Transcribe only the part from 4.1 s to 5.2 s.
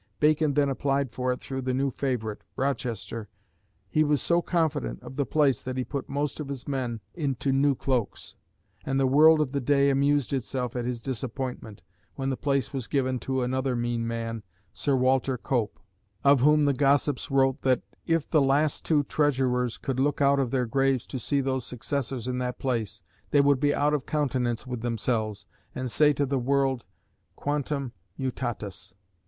so confident of